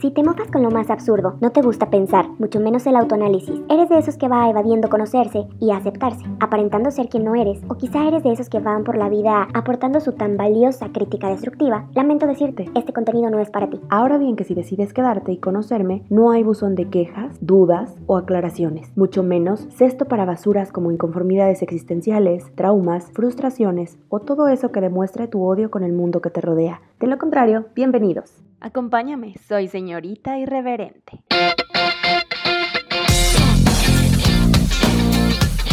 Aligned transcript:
Si 0.00 0.10
te 0.10 0.22
mofas 0.22 0.50
con 0.50 0.62
lo 0.62 0.70
más 0.70 0.88
absurdo, 0.88 1.34
no 1.42 1.52
te 1.52 1.60
gusta 1.60 1.90
pensar, 1.90 2.26
mucho 2.38 2.58
menos 2.58 2.86
el 2.86 2.96
autoanálisis, 2.96 3.60
eres 3.68 3.90
de 3.90 3.98
esos 3.98 4.16
que 4.16 4.28
va 4.28 4.48
evadiendo 4.48 4.88
conocerse 4.88 5.46
y 5.60 5.72
aceptarse, 5.72 6.24
aparentando 6.40 6.90
ser 6.90 7.10
quien 7.10 7.22
no 7.22 7.34
eres, 7.34 7.60
o 7.68 7.74
quizá 7.74 8.08
eres 8.08 8.22
de 8.22 8.32
esos 8.32 8.48
que 8.48 8.60
van 8.60 8.82
por 8.82 8.96
la 8.96 9.10
vida 9.10 9.46
aportando 9.52 10.00
su 10.00 10.12
tan 10.12 10.38
valiosa 10.38 10.88
crítica 10.90 11.28
destructiva, 11.28 11.86
lamento 11.94 12.26
decirte, 12.26 12.70
este 12.74 12.94
contenido 12.94 13.28
no 13.28 13.40
es 13.40 13.50
para 13.50 13.68
ti. 13.68 13.78
Ahora 13.90 14.16
bien 14.16 14.36
que 14.36 14.44
si 14.44 14.54
decides 14.54 14.94
quedarte 14.94 15.32
y 15.32 15.36
conocerme, 15.36 16.02
no 16.08 16.30
hay 16.30 16.44
buzón 16.44 16.76
de 16.76 16.88
quejas, 16.88 17.36
dudas 17.42 17.94
o 18.06 18.16
aclaraciones, 18.16 18.96
mucho 18.96 19.22
menos 19.22 19.68
cesto 19.68 20.06
para 20.06 20.24
basuras 20.24 20.72
como 20.72 20.92
inconformidades 20.92 21.60
existenciales, 21.60 22.50
traumas, 22.54 23.12
frustraciones 23.12 23.98
o 24.08 24.20
todo 24.20 24.48
eso 24.48 24.72
que 24.72 24.80
demuestre 24.80 25.28
tu 25.28 25.44
odio 25.44 25.70
con 25.70 25.82
el 25.82 25.92
mundo 25.92 26.22
que 26.22 26.30
te 26.30 26.40
rodea. 26.40 26.80
De 26.98 27.06
lo 27.06 27.18
contrario, 27.18 27.66
bienvenidos. 27.74 28.42
Acompáñame, 28.62 29.36
soy 29.48 29.68
señorita 29.68 30.38
irreverente. 30.38 31.22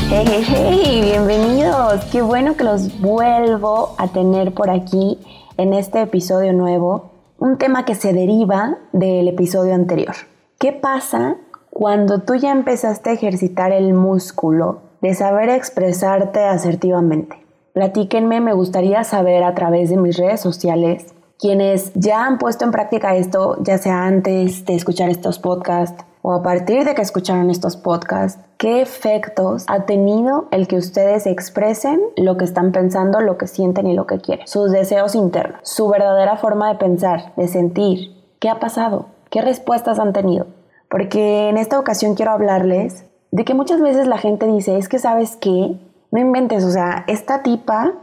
Hey, 0.09 0.25
hey, 0.25 0.45
hey, 0.47 1.01
bienvenidos. 1.03 2.05
Qué 2.05 2.21
bueno 2.21 2.55
que 2.55 2.63
los 2.63 3.01
vuelvo 3.01 3.93
a 3.97 4.07
tener 4.07 4.53
por 4.53 4.69
aquí 4.69 5.19
en 5.57 5.73
este 5.73 6.01
episodio 6.01 6.53
nuevo. 6.53 7.11
Un 7.39 7.57
tema 7.57 7.83
que 7.83 7.93
se 7.93 8.13
deriva 8.13 8.77
del 8.93 9.27
episodio 9.27 9.75
anterior. 9.75 10.15
¿Qué 10.57 10.71
pasa 10.71 11.35
cuando 11.69 12.21
tú 12.21 12.35
ya 12.35 12.53
empezaste 12.53 13.09
a 13.09 13.13
ejercitar 13.13 13.73
el 13.73 13.93
músculo 13.93 14.79
de 15.01 15.13
saber 15.13 15.49
expresarte 15.49 16.39
asertivamente? 16.45 17.35
Platíquenme, 17.73 18.39
me 18.39 18.53
gustaría 18.53 19.03
saber 19.03 19.43
a 19.43 19.53
través 19.55 19.89
de 19.89 19.97
mis 19.97 20.17
redes 20.17 20.39
sociales 20.39 21.13
quienes 21.39 21.91
ya 21.93 22.25
han 22.25 22.37
puesto 22.37 22.65
en 22.65 22.71
práctica 22.71 23.15
esto, 23.15 23.57
ya 23.61 23.77
sea 23.77 24.05
antes 24.05 24.65
de 24.65 24.75
escuchar 24.75 25.09
estos 25.09 25.39
podcasts 25.39 26.03
o 26.21 26.33
a 26.33 26.43
partir 26.43 26.83
de 26.83 26.93
que 26.93 27.01
escucharon 27.01 27.49
estos 27.49 27.77
podcasts, 27.77 28.43
¿qué 28.57 28.81
efectos 28.81 29.63
ha 29.67 29.85
tenido 29.85 30.47
el 30.51 30.67
que 30.67 30.75
ustedes 30.75 31.25
expresen 31.25 32.01
lo 32.17 32.37
que 32.37 32.43
están 32.43 32.71
pensando, 32.71 33.21
lo 33.21 33.37
que 33.37 33.47
sienten 33.47 33.87
y 33.87 33.93
lo 33.93 34.07
que 34.07 34.19
quieren? 34.19 34.47
Sus 34.47 34.71
deseos 34.71 35.15
internos, 35.15 35.61
su 35.63 35.87
verdadera 35.87 36.37
forma 36.37 36.69
de 36.69 36.79
pensar, 36.79 37.33
de 37.37 37.47
sentir. 37.47 38.11
¿Qué 38.39 38.49
ha 38.49 38.59
pasado? 38.59 39.05
¿Qué 39.29 39.41
respuestas 39.41 39.99
han 39.99 40.11
tenido? 40.11 40.47
Porque 40.89 41.49
en 41.49 41.57
esta 41.57 41.79
ocasión 41.79 42.15
quiero 42.15 42.31
hablarles 42.31 43.05
de 43.31 43.45
que 43.45 43.53
muchas 43.53 43.79
veces 43.79 44.07
la 44.07 44.17
gente 44.17 44.47
dice, 44.47 44.77
es 44.77 44.89
que 44.89 44.99
sabes 44.99 45.37
qué, 45.37 45.79
no 46.11 46.19
inventes, 46.19 46.63
o 46.63 46.71
sea, 46.71 47.03
esta 47.07 47.43
tipa 47.43 47.93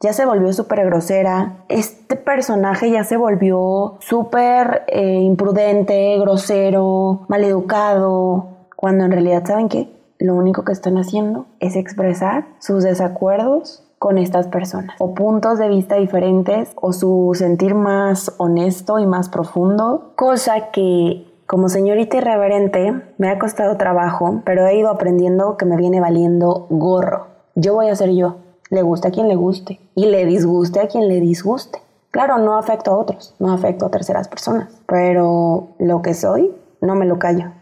ya 0.00 0.12
se 0.12 0.24
volvió 0.24 0.52
súper 0.52 0.84
grosera, 0.84 1.64
este 1.68 2.16
personaje 2.16 2.90
ya 2.90 3.04
se 3.04 3.16
volvió 3.16 3.96
súper 4.00 4.84
eh, 4.88 5.20
imprudente, 5.20 6.16
grosero, 6.18 7.26
maleducado, 7.28 8.58
cuando 8.76 9.04
en 9.04 9.10
realidad, 9.10 9.44
¿saben 9.44 9.68
qué? 9.68 9.92
Lo 10.18 10.34
único 10.34 10.64
que 10.64 10.72
están 10.72 10.98
haciendo 10.98 11.46
es 11.58 11.74
expresar 11.74 12.46
sus 12.60 12.84
desacuerdos 12.84 13.84
con 13.98 14.18
estas 14.18 14.46
personas 14.46 14.94
o 15.00 15.14
puntos 15.14 15.58
de 15.58 15.68
vista 15.68 15.96
diferentes 15.96 16.70
o 16.76 16.92
su 16.92 17.32
sentir 17.34 17.74
más 17.74 18.32
honesto 18.38 19.00
y 19.00 19.06
más 19.06 19.28
profundo, 19.28 20.12
cosa 20.14 20.70
que 20.70 21.26
como 21.46 21.68
señorita 21.68 22.18
irreverente 22.18 23.02
me 23.16 23.30
ha 23.30 23.38
costado 23.38 23.76
trabajo, 23.76 24.42
pero 24.44 24.66
he 24.66 24.76
ido 24.76 24.90
aprendiendo 24.90 25.56
que 25.56 25.64
me 25.64 25.76
viene 25.76 26.00
valiendo 26.00 26.66
gorro. 26.68 27.26
Yo 27.54 27.74
voy 27.74 27.88
a 27.88 27.96
ser 27.96 28.10
yo, 28.10 28.36
le 28.70 28.82
guste 28.82 29.08
a 29.08 29.10
quien 29.10 29.28
le 29.28 29.36
guste 29.36 29.80
y 29.94 30.06
le 30.06 30.26
disguste 30.26 30.80
a 30.80 30.88
quien 30.88 31.08
le 31.08 31.20
disguste. 31.20 31.80
Claro, 32.10 32.38
no 32.38 32.56
afecto 32.58 32.90
a 32.90 32.96
otros, 32.96 33.34
no 33.38 33.52
afecto 33.52 33.86
a 33.86 33.90
terceras 33.90 34.28
personas, 34.28 34.68
pero 34.86 35.68
lo 35.78 36.02
que 36.02 36.14
soy 36.14 36.54
no 36.80 36.94
me 36.94 37.06
lo 37.06 37.18
callo. 37.18 37.52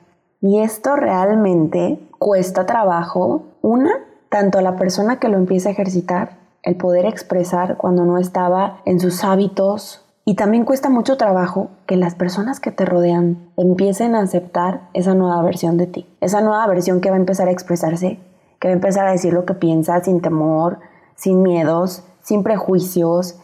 Y 0.40 0.60
esto 0.60 0.96
realmente 0.96 1.98
cuesta 2.18 2.66
trabajo, 2.66 3.42
una, 3.62 3.92
tanto 4.28 4.58
a 4.58 4.62
la 4.62 4.76
persona 4.76 5.18
que 5.18 5.28
lo 5.28 5.36
empieza 5.36 5.68
a 5.68 5.72
ejercitar, 5.72 6.38
el 6.62 6.76
poder 6.76 7.06
expresar 7.06 7.76
cuando 7.76 8.04
no 8.04 8.18
estaba 8.18 8.80
en 8.84 9.00
sus 9.00 9.24
hábitos, 9.24 10.06
y 10.28 10.34
también 10.34 10.64
cuesta 10.64 10.90
mucho 10.90 11.16
trabajo 11.16 11.70
que 11.86 11.96
las 11.96 12.16
personas 12.16 12.58
que 12.58 12.72
te 12.72 12.84
rodean 12.84 13.52
empiecen 13.56 14.16
a 14.16 14.22
aceptar 14.22 14.88
esa 14.92 15.14
nueva 15.14 15.40
versión 15.42 15.76
de 15.76 15.86
ti, 15.86 16.06
esa 16.20 16.40
nueva 16.40 16.66
versión 16.66 17.00
que 17.00 17.10
va 17.10 17.16
a 17.16 17.20
empezar 17.20 17.46
a 17.46 17.52
expresarse, 17.52 18.18
que 18.58 18.66
va 18.66 18.72
a 18.72 18.74
empezar 18.74 19.06
a 19.06 19.12
decir 19.12 19.32
lo 19.32 19.44
que 19.44 19.54
piensa 19.54 20.02
sin 20.02 20.20
temor, 20.20 20.80
sin 21.16 21.42
miedos, 21.42 22.04
sin 22.22 22.42
prejuicios, 22.42 23.38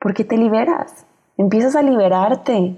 porque 0.00 0.24
te 0.24 0.36
liberas, 0.36 1.06
empiezas 1.36 1.76
a 1.76 1.82
liberarte 1.82 2.76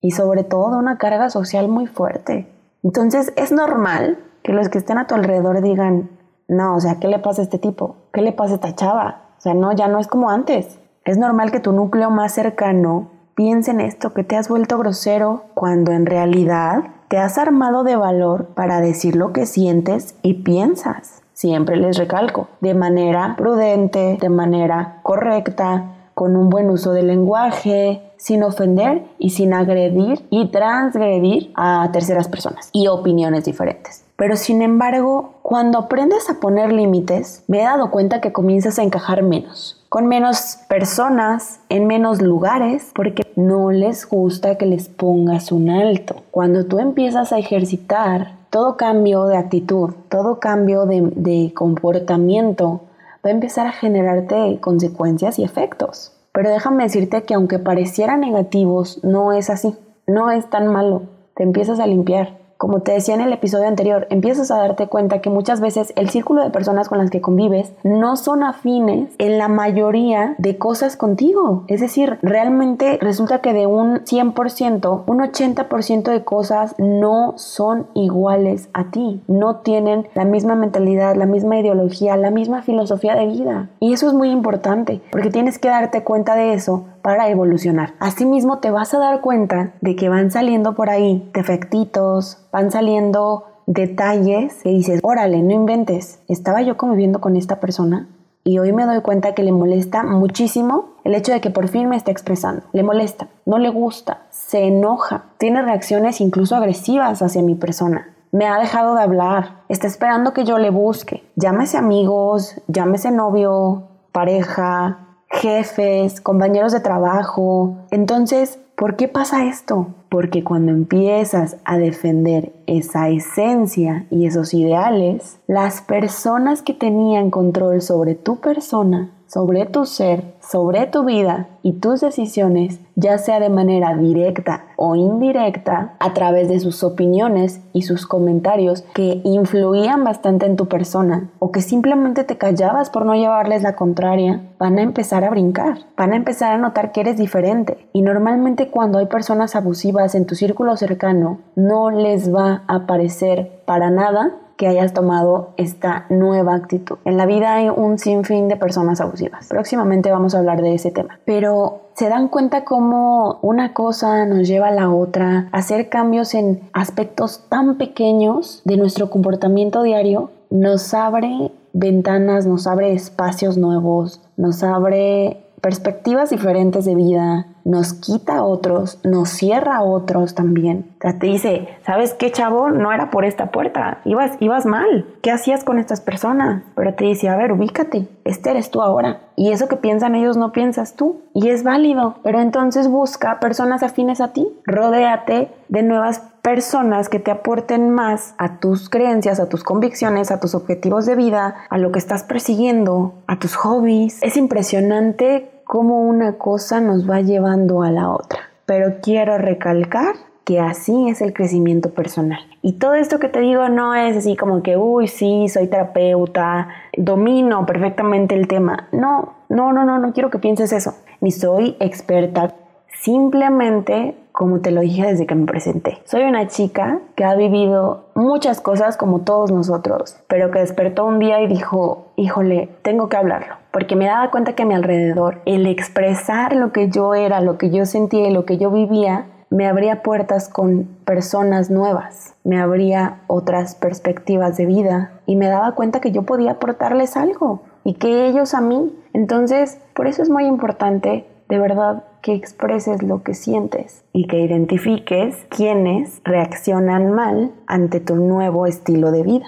y 0.00 0.10
sobre 0.10 0.44
todo 0.44 0.78
una 0.78 0.98
carga 0.98 1.30
social 1.30 1.68
muy 1.68 1.86
fuerte. 1.86 2.52
Entonces 2.82 3.32
es 3.36 3.52
normal 3.52 4.18
que 4.42 4.52
los 4.52 4.68
que 4.68 4.78
estén 4.78 4.98
a 4.98 5.06
tu 5.06 5.14
alrededor 5.14 5.62
digan, 5.62 6.10
no, 6.48 6.76
o 6.76 6.80
sea, 6.80 6.98
¿qué 7.00 7.08
le 7.08 7.18
pasa 7.18 7.40
a 7.40 7.44
este 7.44 7.58
tipo? 7.58 7.96
¿Qué 8.12 8.20
le 8.20 8.32
pasa 8.32 8.52
a 8.52 8.54
esta 8.56 8.74
chava? 8.74 9.30
O 9.38 9.40
sea, 9.40 9.54
no, 9.54 9.72
ya 9.72 9.88
no 9.88 9.98
es 9.98 10.06
como 10.06 10.28
antes. 10.28 10.78
Es 11.04 11.16
normal 11.16 11.50
que 11.50 11.60
tu 11.60 11.72
núcleo 11.72 12.10
más 12.10 12.32
cercano 12.32 13.10
piense 13.34 13.70
en 13.70 13.80
esto, 13.80 14.12
que 14.12 14.24
te 14.24 14.36
has 14.36 14.48
vuelto 14.48 14.78
grosero, 14.78 15.44
cuando 15.54 15.92
en 15.92 16.06
realidad 16.06 16.84
te 17.08 17.18
has 17.18 17.38
armado 17.38 17.84
de 17.84 17.96
valor 17.96 18.48
para 18.54 18.80
decir 18.80 19.16
lo 19.16 19.32
que 19.32 19.46
sientes 19.46 20.16
y 20.22 20.42
piensas. 20.42 21.23
Siempre 21.34 21.76
les 21.76 21.98
recalco, 21.98 22.48
de 22.60 22.74
manera 22.74 23.34
prudente, 23.36 24.16
de 24.20 24.28
manera 24.28 25.00
correcta, 25.02 25.90
con 26.14 26.36
un 26.36 26.48
buen 26.48 26.70
uso 26.70 26.92
del 26.92 27.08
lenguaje, 27.08 28.00
sin 28.16 28.42
ofender 28.42 29.04
y 29.18 29.30
sin 29.30 29.52
agredir 29.52 30.24
y 30.30 30.46
transgredir 30.46 31.52
a 31.56 31.90
terceras 31.92 32.28
personas 32.28 32.70
y 32.72 32.86
opiniones 32.86 33.44
diferentes. 33.44 34.04
Pero 34.16 34.36
sin 34.36 34.62
embargo, 34.62 35.34
cuando 35.42 35.78
aprendes 35.78 36.30
a 36.30 36.38
poner 36.38 36.72
límites, 36.72 37.42
me 37.48 37.60
he 37.60 37.64
dado 37.64 37.90
cuenta 37.90 38.20
que 38.20 38.32
comienzas 38.32 38.78
a 38.78 38.84
encajar 38.84 39.24
menos, 39.24 39.84
con 39.88 40.06
menos 40.06 40.58
personas, 40.68 41.58
en 41.68 41.88
menos 41.88 42.22
lugares, 42.22 42.92
porque 42.94 43.26
no 43.34 43.72
les 43.72 44.08
gusta 44.08 44.56
que 44.56 44.66
les 44.66 44.88
pongas 44.88 45.50
un 45.50 45.68
alto. 45.68 46.22
Cuando 46.30 46.64
tú 46.64 46.78
empiezas 46.78 47.32
a 47.32 47.38
ejercitar 47.38 48.43
todo 48.54 48.76
cambio 48.76 49.24
de 49.24 49.36
actitud, 49.36 49.94
todo 50.08 50.38
cambio 50.38 50.86
de, 50.86 51.52
comportamiento 51.56 52.82
va 53.14 53.30
a 53.30 53.32
empezar 53.32 53.66
a 53.66 53.72
generarte 53.72 54.60
consecuencias 54.60 55.40
y 55.40 55.42
efectos. 55.42 56.12
Pero 56.30 56.50
déjame 56.50 56.84
decirte 56.84 57.24
que 57.24 57.34
aunque 57.34 57.58
parecieran 57.58 58.20
negativos, 58.20 59.02
no 59.02 59.32
es 59.32 59.50
así, 59.50 59.74
no 60.06 60.30
es 60.30 60.48
tan 60.50 60.68
malo. 60.68 61.02
Te 61.34 61.42
empiezas 61.42 61.80
a 61.80 61.88
limpiar, 61.88 62.38
como 62.64 62.80
te 62.80 62.92
decía 62.92 63.14
en 63.14 63.20
el 63.20 63.30
episodio 63.30 63.68
anterior, 63.68 64.06
empiezas 64.08 64.50
a 64.50 64.56
darte 64.56 64.86
cuenta 64.86 65.20
que 65.20 65.28
muchas 65.28 65.60
veces 65.60 65.92
el 65.96 66.08
círculo 66.08 66.42
de 66.42 66.48
personas 66.48 66.88
con 66.88 66.96
las 66.96 67.10
que 67.10 67.20
convives 67.20 67.74
no 67.82 68.16
son 68.16 68.42
afines 68.42 69.10
en 69.18 69.36
la 69.36 69.48
mayoría 69.48 70.34
de 70.38 70.56
cosas 70.56 70.96
contigo. 70.96 71.64
Es 71.66 71.82
decir, 71.82 72.18
realmente 72.22 72.96
resulta 73.02 73.42
que 73.42 73.52
de 73.52 73.66
un 73.66 73.98
100%, 74.06 75.02
un 75.06 75.18
80% 75.18 76.04
de 76.04 76.24
cosas 76.24 76.74
no 76.78 77.34
son 77.36 77.86
iguales 77.92 78.70
a 78.72 78.90
ti. 78.90 79.20
No 79.28 79.56
tienen 79.56 80.08
la 80.14 80.24
misma 80.24 80.54
mentalidad, 80.54 81.16
la 81.16 81.26
misma 81.26 81.58
ideología, 81.58 82.16
la 82.16 82.30
misma 82.30 82.62
filosofía 82.62 83.14
de 83.14 83.26
vida. 83.26 83.68
Y 83.78 83.92
eso 83.92 84.08
es 84.08 84.14
muy 84.14 84.30
importante, 84.30 85.02
porque 85.12 85.28
tienes 85.28 85.58
que 85.58 85.68
darte 85.68 86.02
cuenta 86.02 86.34
de 86.34 86.54
eso 86.54 86.86
para 87.04 87.28
evolucionar. 87.28 87.92
Asimismo, 87.98 88.60
te 88.60 88.70
vas 88.70 88.94
a 88.94 88.98
dar 88.98 89.20
cuenta 89.20 89.74
de 89.82 89.94
que 89.94 90.08
van 90.08 90.30
saliendo 90.30 90.74
por 90.74 90.88
ahí 90.88 91.30
defectitos, 91.34 92.38
van 92.50 92.70
saliendo 92.70 93.44
detalles 93.66 94.62
que 94.62 94.70
dices, 94.70 95.00
órale, 95.02 95.42
no 95.42 95.52
inventes, 95.52 96.20
estaba 96.28 96.62
yo 96.62 96.78
conviviendo 96.78 97.20
con 97.20 97.36
esta 97.36 97.60
persona 97.60 98.08
y 98.42 98.58
hoy 98.58 98.72
me 98.72 98.86
doy 98.86 99.02
cuenta 99.02 99.34
que 99.34 99.42
le 99.42 99.52
molesta 99.52 100.02
muchísimo 100.02 100.94
el 101.04 101.14
hecho 101.14 101.32
de 101.32 101.42
que 101.42 101.50
por 101.50 101.68
fin 101.68 101.90
me 101.90 101.96
esté 101.96 102.10
expresando. 102.10 102.62
Le 102.72 102.82
molesta, 102.82 103.28
no 103.44 103.58
le 103.58 103.68
gusta, 103.68 104.22
se 104.30 104.64
enoja, 104.64 105.26
tiene 105.36 105.60
reacciones 105.60 106.22
incluso 106.22 106.56
agresivas 106.56 107.20
hacia 107.20 107.42
mi 107.42 107.54
persona. 107.54 108.14
Me 108.32 108.46
ha 108.46 108.58
dejado 108.58 108.94
de 108.94 109.02
hablar, 109.02 109.60
está 109.68 109.86
esperando 109.86 110.32
que 110.32 110.44
yo 110.44 110.56
le 110.56 110.70
busque. 110.70 111.22
Llámese 111.36 111.76
amigos, 111.76 112.62
llámese 112.66 113.10
novio, 113.10 113.88
pareja, 114.10 115.03
jefes, 115.34 116.20
compañeros 116.20 116.72
de 116.72 116.80
trabajo. 116.80 117.76
Entonces, 117.90 118.58
¿por 118.76 118.96
qué 118.96 119.08
pasa 119.08 119.46
esto? 119.46 119.88
Porque 120.08 120.44
cuando 120.44 120.72
empiezas 120.72 121.56
a 121.64 121.78
defender 121.78 122.52
esa 122.66 123.08
esencia 123.08 124.06
y 124.10 124.26
esos 124.26 124.54
ideales, 124.54 125.38
las 125.46 125.80
personas 125.80 126.62
que 126.62 126.74
tenían 126.74 127.30
control 127.30 127.82
sobre 127.82 128.14
tu 128.14 128.36
persona 128.36 129.10
sobre 129.34 129.66
tu 129.66 129.84
ser, 129.84 130.22
sobre 130.40 130.86
tu 130.86 131.04
vida 131.04 131.48
y 131.64 131.72
tus 131.72 132.00
decisiones, 132.00 132.78
ya 132.94 133.18
sea 133.18 133.40
de 133.40 133.48
manera 133.48 133.96
directa 133.96 134.66
o 134.76 134.94
indirecta, 134.94 135.96
a 135.98 136.14
través 136.14 136.48
de 136.48 136.60
sus 136.60 136.84
opiniones 136.84 137.60
y 137.72 137.82
sus 137.82 138.06
comentarios 138.06 138.82
que 138.94 139.22
influían 139.24 140.04
bastante 140.04 140.46
en 140.46 140.54
tu 140.54 140.68
persona 140.68 141.30
o 141.40 141.50
que 141.50 141.62
simplemente 141.62 142.22
te 142.22 142.38
callabas 142.38 142.90
por 142.90 143.04
no 143.04 143.14
llevarles 143.16 143.62
la 143.64 143.74
contraria, 143.74 144.40
van 144.60 144.78
a 144.78 144.82
empezar 144.82 145.24
a 145.24 145.30
brincar, 145.30 145.78
van 145.96 146.12
a 146.12 146.16
empezar 146.16 146.52
a 146.52 146.58
notar 146.58 146.92
que 146.92 147.00
eres 147.00 147.16
diferente. 147.16 147.88
Y 147.92 148.02
normalmente 148.02 148.68
cuando 148.68 149.00
hay 149.00 149.06
personas 149.06 149.56
abusivas 149.56 150.14
en 150.14 150.26
tu 150.26 150.36
círculo 150.36 150.76
cercano, 150.76 151.40
no 151.56 151.90
les 151.90 152.32
va 152.32 152.62
a 152.68 152.86
parecer 152.86 153.62
para 153.66 153.90
nada 153.90 154.36
que 154.56 154.68
hayas 154.68 154.92
tomado 154.92 155.50
esta 155.56 156.06
nueva 156.08 156.54
actitud. 156.54 156.98
En 157.04 157.16
la 157.16 157.26
vida 157.26 157.54
hay 157.54 157.68
un 157.68 157.98
sinfín 157.98 158.48
de 158.48 158.56
personas 158.56 159.00
abusivas. 159.00 159.48
Próximamente 159.48 160.10
vamos 160.10 160.34
a 160.34 160.38
hablar 160.38 160.62
de 160.62 160.74
ese 160.74 160.90
tema. 160.90 161.18
Pero 161.24 161.80
se 161.94 162.08
dan 162.08 162.28
cuenta 162.28 162.64
cómo 162.64 163.38
una 163.42 163.72
cosa 163.72 164.26
nos 164.26 164.46
lleva 164.48 164.68
a 164.68 164.72
la 164.72 164.90
otra, 164.90 165.48
hacer 165.52 165.88
cambios 165.88 166.34
en 166.34 166.60
aspectos 166.72 167.44
tan 167.48 167.76
pequeños 167.76 168.62
de 168.64 168.76
nuestro 168.76 169.10
comportamiento 169.10 169.82
diario 169.82 170.30
nos 170.50 170.94
abre 170.94 171.50
ventanas, 171.72 172.46
nos 172.46 172.66
abre 172.66 172.92
espacios 172.92 173.56
nuevos, 173.56 174.20
nos 174.36 174.62
abre 174.62 175.44
perspectivas 175.60 176.30
diferentes 176.30 176.84
de 176.84 176.94
vida, 176.94 177.46
nos 177.64 177.94
quita 177.94 178.44
otros, 178.44 179.00
nos 179.04 179.30
cierra 179.30 179.76
a 179.76 179.82
otros 179.82 180.34
también. 180.34 180.90
O 180.98 181.02
sea, 181.02 181.18
te 181.18 181.26
dice, 181.26 181.68
¿sabes 181.84 182.14
qué, 182.14 182.30
chavo? 182.30 182.70
No 182.70 182.92
era 182.92 183.10
por 183.10 183.24
esta 183.24 183.50
puerta, 183.50 184.00
ibas, 184.04 184.32
ibas 184.40 184.66
mal. 184.66 185.06
¿Qué 185.22 185.30
hacías 185.30 185.64
con 185.64 185.78
estas 185.78 186.00
personas? 186.00 186.62
Pero 186.74 186.94
te 186.94 187.04
dice, 187.04 187.28
a 187.28 187.36
ver, 187.36 187.52
ubícate, 187.52 188.08
este 188.24 188.50
eres 188.50 188.70
tú 188.70 188.82
ahora. 188.82 189.20
Y 189.36 189.50
eso 189.50 189.68
que 189.68 189.76
piensan 189.76 190.14
ellos 190.14 190.36
no 190.36 190.52
piensas 190.52 190.94
tú. 190.94 191.22
Y 191.34 191.48
es 191.48 191.64
válido. 191.64 192.16
Pero 192.22 192.40
entonces 192.40 192.88
busca 192.88 193.40
personas 193.40 193.82
afines 193.82 194.20
a 194.20 194.32
ti. 194.32 194.46
Rodéate 194.64 195.50
de 195.68 195.82
nuevas 195.82 196.22
personas 196.42 197.08
que 197.08 197.18
te 197.18 197.30
aporten 197.30 197.90
más 197.90 198.34
a 198.36 198.58
tus 198.58 198.90
creencias, 198.90 199.40
a 199.40 199.48
tus 199.48 199.64
convicciones, 199.64 200.30
a 200.30 200.40
tus 200.40 200.54
objetivos 200.54 201.06
de 201.06 201.16
vida, 201.16 201.54
a 201.70 201.78
lo 201.78 201.90
que 201.90 201.98
estás 201.98 202.22
persiguiendo, 202.22 203.14
a 203.26 203.38
tus 203.38 203.56
hobbies. 203.56 204.22
Es 204.22 204.36
impresionante 204.36 205.53
cómo 205.64 206.00
una 206.02 206.38
cosa 206.38 206.80
nos 206.80 207.08
va 207.08 207.20
llevando 207.20 207.82
a 207.82 207.90
la 207.90 208.10
otra. 208.10 208.40
Pero 208.66 208.96
quiero 209.02 209.38
recalcar 209.38 210.14
que 210.44 210.60
así 210.60 211.08
es 211.08 211.22
el 211.22 211.32
crecimiento 211.32 211.90
personal. 211.90 212.40
Y 212.62 212.74
todo 212.74 212.94
esto 212.94 213.18
que 213.18 213.28
te 213.28 213.40
digo 213.40 213.68
no 213.68 213.94
es 213.94 214.16
así 214.16 214.36
como 214.36 214.62
que, 214.62 214.76
uy, 214.76 215.08
sí, 215.08 215.48
soy 215.48 215.68
terapeuta, 215.68 216.68
domino 216.96 217.64
perfectamente 217.66 218.34
el 218.34 218.46
tema. 218.46 218.88
No, 218.92 219.34
no, 219.48 219.72
no, 219.72 219.84
no, 219.84 219.98
no 219.98 220.12
quiero 220.12 220.30
que 220.30 220.38
pienses 220.38 220.72
eso. 220.72 220.94
Ni 221.20 221.30
soy 221.30 221.76
experta. 221.80 222.54
Simplemente, 223.00 224.16
como 224.32 224.60
te 224.60 224.70
lo 224.70 224.80
dije 224.82 225.06
desde 225.06 225.26
que 225.26 225.34
me 225.34 225.46
presenté, 225.46 225.98
soy 226.04 226.22
una 226.22 226.46
chica 226.46 227.00
que 227.16 227.24
ha 227.24 227.34
vivido 227.34 228.06
muchas 228.14 228.60
cosas 228.60 228.96
como 228.96 229.20
todos 229.20 229.50
nosotros, 229.50 230.18
pero 230.26 230.50
que 230.50 230.60
despertó 230.60 231.04
un 231.04 231.18
día 231.18 231.40
y 231.42 231.46
dijo, 231.46 232.12
híjole, 232.16 232.70
tengo 232.82 233.08
que 233.08 233.16
hablarlo 233.16 233.63
porque 233.74 233.96
me 233.96 234.06
daba 234.06 234.30
cuenta 234.30 234.52
que 234.52 234.62
a 234.62 234.66
mi 234.66 234.74
alrededor 234.74 235.42
el 235.46 235.66
expresar 235.66 236.54
lo 236.54 236.70
que 236.70 236.90
yo 236.90 237.12
era, 237.12 237.40
lo 237.40 237.58
que 237.58 237.70
yo 237.70 237.86
sentía 237.86 238.28
y 238.28 238.32
lo 238.32 238.44
que 238.44 238.56
yo 238.56 238.70
vivía, 238.70 239.26
me 239.50 239.66
abría 239.66 240.00
puertas 240.00 240.48
con 240.48 240.84
personas 241.04 241.70
nuevas, 241.70 242.36
me 242.44 242.60
abría 242.60 243.22
otras 243.26 243.74
perspectivas 243.74 244.56
de 244.56 244.66
vida 244.66 245.14
y 245.26 245.34
me 245.34 245.48
daba 245.48 245.74
cuenta 245.74 246.00
que 246.00 246.12
yo 246.12 246.22
podía 246.22 246.52
aportarles 246.52 247.16
algo 247.16 247.62
y 247.82 247.94
que 247.94 248.28
ellos 248.28 248.54
a 248.54 248.60
mí. 248.60 248.96
Entonces, 249.12 249.80
por 249.92 250.06
eso 250.06 250.22
es 250.22 250.30
muy 250.30 250.46
importante 250.46 251.26
de 251.48 251.58
verdad 251.58 252.04
que 252.22 252.34
expreses 252.34 253.02
lo 253.02 253.24
que 253.24 253.34
sientes 253.34 254.04
y 254.12 254.28
que 254.28 254.38
identifiques 254.38 255.46
quiénes 255.48 256.20
reaccionan 256.22 257.10
mal 257.10 257.50
ante 257.66 257.98
tu 257.98 258.14
nuevo 258.14 258.68
estilo 258.68 259.10
de 259.10 259.24
vida 259.24 259.46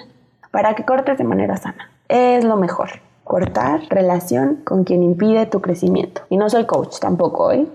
para 0.51 0.75
que 0.75 0.85
cortes 0.85 1.17
de 1.17 1.23
manera 1.23 1.57
sana. 1.59 1.93
Es 2.09 2.43
lo 2.45 2.57
mejor 2.57 3.06
cortar 3.27 3.81
relación 3.91 4.63
con 4.65 4.85
quien 4.85 5.03
impide 5.03 5.47
tu 5.47 5.61
crecimiento. 5.61 6.23
Y 6.29 6.37
no 6.37 6.49
soy 6.49 6.65
coach 6.65 7.01
tampoco, 7.01 7.51
¿eh? 7.51 7.67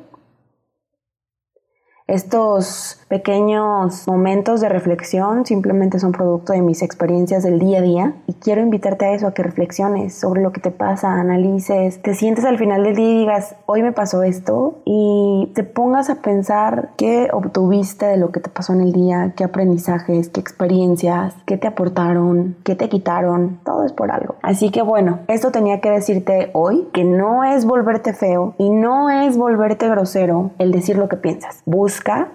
Estos 2.11 2.99
pequeños 3.07 4.05
momentos 4.05 4.59
de 4.59 4.67
reflexión 4.67 5.45
simplemente 5.45 5.97
son 5.97 6.11
producto 6.11 6.51
de 6.51 6.61
mis 6.61 6.81
experiencias 6.81 7.41
del 7.43 7.57
día 7.57 7.79
a 7.79 7.81
día 7.81 8.13
y 8.27 8.33
quiero 8.33 8.59
invitarte 8.59 9.05
a 9.05 9.13
eso, 9.13 9.27
a 9.27 9.33
que 9.33 9.43
reflexiones 9.43 10.13
sobre 10.13 10.41
lo 10.41 10.51
que 10.51 10.59
te 10.59 10.71
pasa, 10.71 11.13
analices, 11.13 12.01
te 12.01 12.13
sientes 12.13 12.43
al 12.43 12.57
final 12.57 12.83
del 12.83 12.97
día 12.97 13.09
y 13.09 13.19
digas, 13.19 13.55
hoy 13.65 13.81
me 13.81 13.93
pasó 13.93 14.23
esto 14.23 14.79
y 14.83 15.53
te 15.55 15.63
pongas 15.63 16.09
a 16.09 16.15
pensar 16.15 16.89
qué 16.97 17.29
obtuviste 17.31 18.05
de 18.05 18.17
lo 18.17 18.31
que 18.33 18.41
te 18.41 18.49
pasó 18.49 18.73
en 18.73 18.81
el 18.81 18.91
día, 18.91 19.33
qué 19.37 19.45
aprendizajes, 19.45 20.27
qué 20.27 20.41
experiencias, 20.41 21.33
qué 21.45 21.55
te 21.55 21.67
aportaron, 21.67 22.57
qué 22.65 22.75
te 22.75 22.89
quitaron, 22.89 23.59
todo 23.63 23.85
es 23.85 23.93
por 23.93 24.11
algo. 24.11 24.35
Así 24.41 24.69
que 24.69 24.81
bueno, 24.81 25.19
esto 25.29 25.51
tenía 25.51 25.79
que 25.79 25.89
decirte 25.89 26.49
hoy 26.51 26.89
que 26.91 27.05
no 27.05 27.45
es 27.45 27.63
volverte 27.63 28.13
feo 28.13 28.53
y 28.57 28.69
no 28.69 29.09
es 29.09 29.37
volverte 29.37 29.87
grosero 29.87 30.51
el 30.57 30.73
decir 30.73 30.97
lo 30.97 31.07
que 31.07 31.15
piensas. 31.15 31.61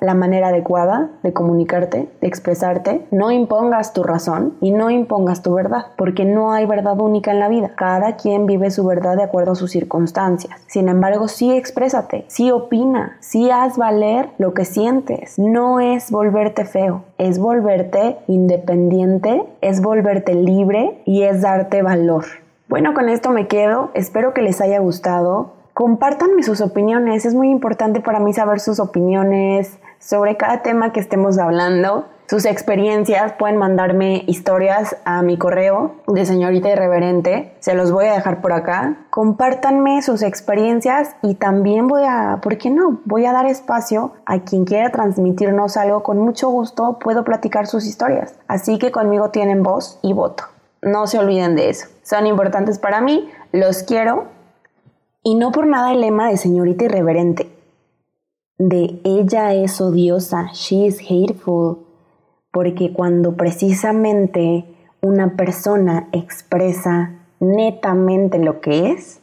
La 0.01 0.15
manera 0.15 0.49
adecuada 0.49 1.11
de 1.23 1.33
comunicarte, 1.33 2.09
de 2.21 2.27
expresarte. 2.27 3.07
No 3.11 3.31
impongas 3.31 3.93
tu 3.93 4.03
razón 4.03 4.55
y 4.61 4.71
no 4.71 4.91
impongas 4.91 5.43
tu 5.43 5.55
verdad, 5.55 5.87
porque 5.97 6.25
no 6.25 6.53
hay 6.53 6.67
verdad 6.67 7.01
única 7.01 7.33
en 7.33 7.41
la 7.41 7.49
vida. 7.49 7.73
Cada 7.77 8.17
quien 8.17 8.47
vive 8.47 8.71
su 8.71 8.85
verdad 8.85 9.17
de 9.17 9.25
acuerdo 9.25 9.53
a 9.53 9.57
sus 9.57 9.71
circunstancias. 9.71 10.61
Sin 10.67 10.89
embargo, 10.89 11.29
sí 11.29 11.53
exprésate, 11.53 12.25
sí 12.29 12.51
opina, 12.51 13.17
sí 13.21 13.51
haz 13.51 13.77
valer 13.77 14.31
lo 14.39 14.55
que 14.55 14.65
sientes. 14.65 15.39
No 15.39 15.81
es 15.81 16.11
volverte 16.11 16.65
feo, 16.65 17.03
es 17.19 17.39
volverte 17.39 18.19
independiente, 18.29 19.45
es 19.61 19.83
volverte 19.83 20.35
libre 20.35 21.03
y 21.05 21.23
es 21.23 21.43
darte 21.43 21.83
valor. 21.83 22.25
Bueno, 22.69 22.95
con 22.95 23.09
esto 23.09 23.31
me 23.31 23.47
quedo. 23.47 23.91
Espero 23.95 24.35
que 24.35 24.43
les 24.43 24.61
haya 24.61 24.81
gustado. 24.81 25.53
Compártanme 25.77 26.43
sus 26.43 26.63
opiniones, 26.63 27.27
es 27.27 27.35
muy 27.35 27.51
importante 27.51 28.01
para 28.01 28.19
mí 28.19 28.33
saber 28.33 28.61
sus 28.61 28.81
opiniones 28.81 29.77
sobre 29.99 30.39
cada 30.39 30.63
tema 30.63 30.91
que 30.91 31.01
estemos 31.01 31.37
hablando. 31.37 32.07
Sus 32.31 32.47
experiencias 32.47 33.35
pueden 33.35 33.59
mandarme 33.59 34.25
historias 34.27 34.97
a 35.05 35.21
mi 35.21 35.37
correo 35.37 35.97
de 36.07 36.25
señorita 36.25 36.71
irreverente. 36.71 37.53
Se 37.61 37.75
los 37.75 37.93
voy 37.93 38.07
a 38.07 38.15
dejar 38.15 38.41
por 38.41 38.55
acá. 38.55 38.97
Compártanme 39.11 40.01
sus 40.01 40.23
experiencias 40.23 41.15
y 41.21 41.35
también 41.35 41.89
voy 41.89 42.05
a, 42.09 42.39
¿por 42.41 42.57
qué 42.57 42.71
no? 42.71 43.03
Voy 43.05 43.27
a 43.27 43.35
dar 43.35 43.45
espacio 43.45 44.13
a 44.25 44.39
quien 44.39 44.65
quiera 44.65 44.89
transmitirnos 44.89 45.77
algo. 45.77 46.03
Con 46.03 46.17
mucho 46.21 46.49
gusto 46.49 46.99
puedo 46.99 47.23
platicar 47.23 47.67
sus 47.67 47.85
historias. 47.85 48.35
Así 48.49 48.79
que 48.79 48.91
conmigo 48.91 49.29
tienen 49.29 49.63
voz 49.63 49.99
y 50.01 50.15
voto. 50.15 50.45
No 50.81 51.07
se 51.07 51.19
olviden 51.19 51.55
de 51.55 51.69
eso. 51.69 51.89
Son 52.03 52.27
importantes 52.27 52.79
para 52.79 53.03
mí. 53.03 53.31
Los 53.53 53.83
quiero 53.83 54.36
y 55.27 55.35
no 55.35 55.51
por 55.51 55.67
nada 55.67 55.91
el 55.91 56.03
lema 56.03 56.29
de 56.29 56.37
señorita 56.37 56.85
irreverente, 56.85 57.51
de 58.59 59.01
ella 59.03 59.55
es 59.55 59.81
odiosa, 59.81 60.51
she 60.53 60.87
is 60.87 61.01
hateful, 61.01 61.79
porque 62.53 62.93
cuando 62.93 63.37
precisamente 63.37 64.65
una 65.03 65.35
persona 65.35 66.09
expresa 66.13 67.27
netamente 67.41 68.39
lo 68.39 68.61
que 68.61 68.93
es, 68.93 69.21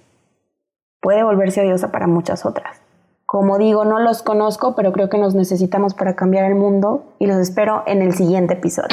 puede 0.99 1.23
volverse 1.23 1.61
odiosa 1.61 1.89
para 1.93 2.07
muchas 2.07 2.45
otras. 2.45 2.81
Como 3.25 3.57
digo, 3.57 3.85
no 3.85 3.99
los 3.99 4.23
conozco, 4.23 4.75
pero 4.75 4.91
creo 4.91 5.07
que 5.07 5.17
nos 5.17 5.35
necesitamos 5.35 5.93
para 5.93 6.17
cambiar 6.17 6.43
el 6.51 6.55
mundo 6.55 7.13
y 7.17 7.27
los 7.27 7.37
espero 7.37 7.83
en 7.87 8.01
el 8.01 8.13
siguiente 8.13 8.55
episodio. 8.55 8.89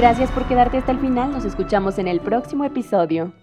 Gracias 0.00 0.30
por 0.30 0.48
quedarte 0.48 0.78
hasta 0.78 0.92
el 0.92 0.98
final. 0.98 1.30
Nos 1.30 1.44
escuchamos 1.44 1.98
en 1.98 2.08
el 2.08 2.20
próximo 2.20 2.64
episodio. 2.64 3.34